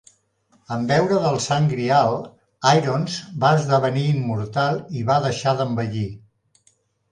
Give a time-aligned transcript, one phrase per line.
[0.75, 2.17] En beure del Sant Grial,
[2.79, 6.07] Irons va esdevenir immortal i va deixar d'envellir.